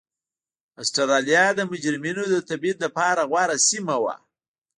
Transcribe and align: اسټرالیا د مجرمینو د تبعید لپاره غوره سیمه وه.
اسټرالیا 0.81 1.45
د 1.55 1.59
مجرمینو 1.71 2.23
د 2.29 2.35
تبعید 2.49 2.77
لپاره 2.85 3.21
غوره 3.29 3.57
سیمه 3.69 3.95
وه. 4.03 4.15